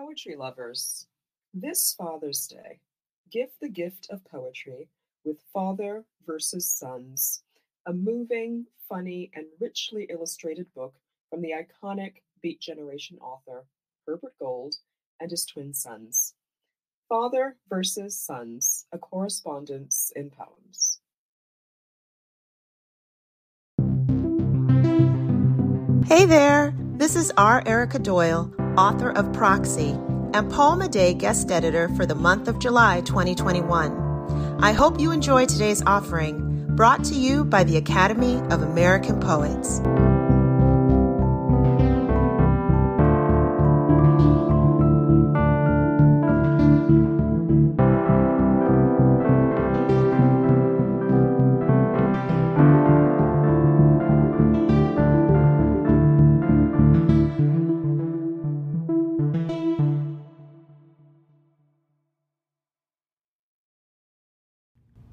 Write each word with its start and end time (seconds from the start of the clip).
poetry 0.00 0.34
lovers. 0.34 1.06
This 1.52 1.94
Father's 1.98 2.46
Day, 2.46 2.80
give 3.30 3.50
the 3.60 3.68
gift 3.68 4.06
of 4.08 4.24
poetry 4.24 4.88
with 5.26 5.42
Father 5.52 6.04
versus 6.26 6.70
Sons, 6.70 7.42
a 7.84 7.92
moving, 7.92 8.64
funny, 8.88 9.30
and 9.34 9.44
richly 9.60 10.06
illustrated 10.08 10.72
book 10.74 10.94
from 11.28 11.42
the 11.42 11.52
iconic 11.52 12.22
Beat 12.40 12.60
Generation 12.60 13.18
author 13.18 13.66
Herbert 14.06 14.32
Gold 14.38 14.76
and 15.20 15.30
his 15.30 15.44
twin 15.44 15.74
sons. 15.74 16.32
Father 17.06 17.56
versus 17.68 18.18
Sons, 18.18 18.86
a 18.92 18.98
correspondence 18.98 20.12
in 20.16 20.30
poems. 20.30 21.00
Hey 26.06 26.24
there, 26.24 26.74
this 26.94 27.16
is 27.16 27.30
R. 27.36 27.62
Erica 27.66 27.98
Doyle, 27.98 28.50
author 28.80 29.10
of 29.10 29.30
Proxy 29.34 29.90
and 30.32 30.50
Poem 30.50 30.80
a 30.80 30.88
Day 30.88 31.12
guest 31.12 31.50
editor 31.50 31.90
for 31.96 32.06
the 32.06 32.14
month 32.14 32.48
of 32.48 32.58
July 32.58 33.02
2021. 33.02 34.58
I 34.62 34.72
hope 34.72 34.98
you 34.98 35.12
enjoy 35.12 35.44
today's 35.44 35.82
offering, 35.82 36.64
brought 36.76 37.04
to 37.04 37.14
you 37.14 37.44
by 37.44 37.62
the 37.62 37.76
Academy 37.76 38.36
of 38.50 38.62
American 38.62 39.20
Poets. 39.20 39.82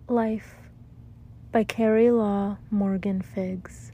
Life 0.09 0.55
by 1.51 1.65
Carrie 1.65 2.11
Law 2.11 2.59
Morgan 2.71 3.21
Figgs. 3.21 3.91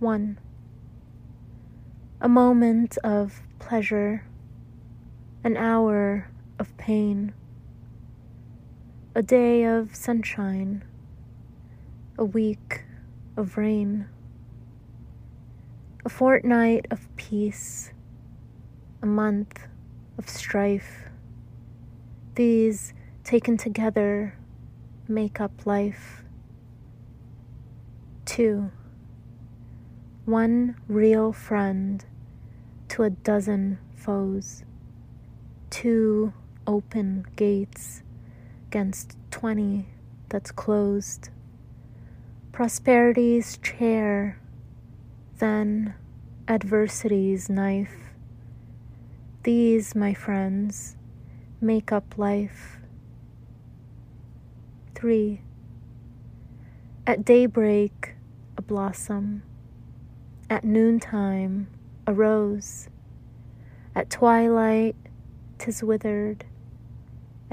1. 0.00 0.40
A 2.20 2.28
moment 2.28 2.98
of 3.04 3.42
pleasure, 3.60 4.26
an 5.44 5.56
hour 5.56 6.28
of 6.58 6.76
pain, 6.76 7.32
a 9.14 9.22
day 9.22 9.62
of 9.62 9.94
sunshine, 9.94 10.82
a 12.18 12.24
week 12.24 12.82
of 13.36 13.56
rain, 13.56 14.08
a 16.04 16.08
fortnight 16.08 16.86
of 16.90 17.06
peace, 17.14 17.92
a 19.00 19.06
month 19.06 19.68
of 20.18 20.28
strife. 20.28 21.08
These 22.34 22.92
taken 23.26 23.56
together 23.56 24.38
make 25.08 25.40
up 25.40 25.66
life. 25.66 26.22
Two, 28.24 28.70
one 30.24 30.76
real 30.86 31.32
friend 31.32 32.04
to 32.88 33.02
a 33.02 33.10
dozen 33.10 33.78
foes. 33.96 34.62
Two 35.70 36.32
open 36.68 37.26
gates 37.34 38.04
against 38.68 39.16
twenty 39.32 39.88
that's 40.28 40.52
closed. 40.52 41.30
Prosperity's 42.52 43.58
chair, 43.58 44.40
then 45.38 45.94
adversity's 46.46 47.50
knife. 47.50 48.12
These, 49.42 49.96
my 49.96 50.14
friends, 50.14 50.94
make 51.60 51.90
up 51.90 52.16
life. 52.16 52.78
3. 55.06 55.40
At 57.06 57.24
daybreak, 57.24 58.16
a 58.58 58.62
blossom. 58.62 59.44
At 60.50 60.64
noontime, 60.64 61.68
a 62.08 62.12
rose. 62.12 62.88
At 63.94 64.10
twilight, 64.10 64.96
tis 65.58 65.80
withered. 65.80 66.44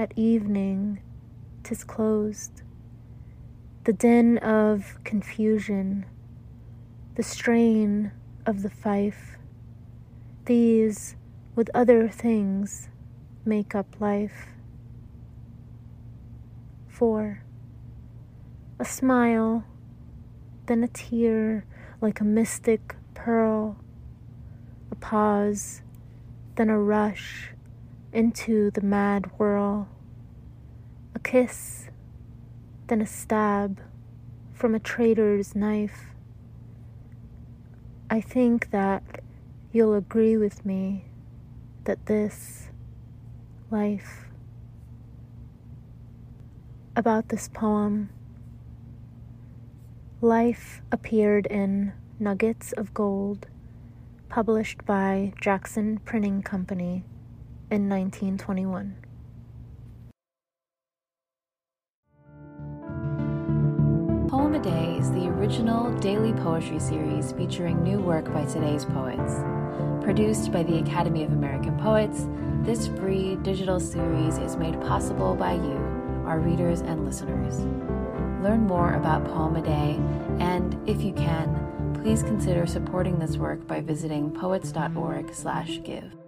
At 0.00 0.12
evening, 0.16 1.00
tis 1.62 1.84
closed. 1.84 2.62
The 3.84 3.92
din 3.92 4.38
of 4.38 4.98
confusion, 5.04 6.06
the 7.14 7.22
strain 7.22 8.10
of 8.46 8.62
the 8.62 8.70
fife, 8.70 9.36
these, 10.46 11.14
with 11.54 11.70
other 11.72 12.08
things, 12.08 12.88
make 13.44 13.76
up 13.76 14.00
life. 14.00 14.48
4. 16.88 17.43
A 18.84 18.86
smile, 18.86 19.64
then 20.66 20.84
a 20.84 20.88
tear 20.88 21.64
like 22.02 22.20
a 22.20 22.24
mystic 22.24 22.94
pearl, 23.14 23.78
a 24.90 24.94
pause, 24.94 25.80
then 26.56 26.68
a 26.68 26.78
rush 26.78 27.54
into 28.12 28.70
the 28.72 28.82
mad 28.82 29.38
whirl, 29.38 29.88
a 31.14 31.18
kiss, 31.18 31.88
then 32.88 33.00
a 33.00 33.06
stab 33.06 33.80
from 34.52 34.74
a 34.74 34.78
traitor's 34.78 35.54
knife. 35.54 36.08
I 38.10 38.20
think 38.20 38.70
that 38.70 39.02
you'll 39.72 39.94
agree 39.94 40.36
with 40.36 40.66
me 40.66 41.06
that 41.84 42.04
this 42.04 42.68
life 43.70 44.26
about 46.94 47.30
this 47.30 47.48
poem. 47.48 48.10
Life 50.24 50.80
appeared 50.90 51.44
in 51.48 51.92
Nuggets 52.18 52.72
of 52.72 52.94
Gold, 52.94 53.46
published 54.30 54.86
by 54.86 55.34
Jackson 55.38 55.98
Printing 55.98 56.40
Company 56.42 57.04
in 57.70 57.90
1921. 57.90 58.96
Poem 64.30 64.54
a 64.54 64.60
Day 64.60 64.96
is 64.98 65.10
the 65.10 65.28
original 65.28 65.92
daily 65.98 66.32
poetry 66.32 66.78
series 66.78 67.32
featuring 67.32 67.82
new 67.82 67.98
work 67.98 68.32
by 68.32 68.46
today's 68.46 68.86
poets. 68.86 69.34
Produced 70.02 70.50
by 70.50 70.62
the 70.62 70.78
Academy 70.78 71.24
of 71.24 71.32
American 71.32 71.76
Poets, 71.76 72.28
this 72.62 72.86
free 72.86 73.36
digital 73.42 73.78
series 73.78 74.38
is 74.38 74.56
made 74.56 74.80
possible 74.80 75.34
by 75.34 75.52
you 75.52 75.76
our 76.24 76.40
readers 76.40 76.80
and 76.80 77.04
listeners. 77.04 77.66
Learn 78.44 78.66
more 78.66 78.92
about 78.92 79.24
Poem 79.24 79.56
a 79.56 79.62
Day, 79.62 79.98
and 80.38 80.78
if 80.86 81.00
you 81.00 81.14
can, 81.14 81.98
please 82.02 82.22
consider 82.22 82.66
supporting 82.66 83.18
this 83.18 83.38
work 83.38 83.66
by 83.66 83.80
visiting 83.80 84.30
poets.org/give. 84.30 86.23